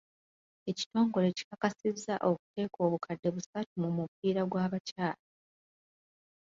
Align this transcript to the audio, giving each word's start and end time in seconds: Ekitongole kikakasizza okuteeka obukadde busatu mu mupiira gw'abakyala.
Ekitongole 0.69 1.27
kikakasizza 1.37 2.15
okuteeka 2.29 2.79
obukadde 2.87 3.27
busatu 3.35 3.73
mu 3.83 3.89
mupiira 3.97 4.41
gw'abakyala. 4.51 5.21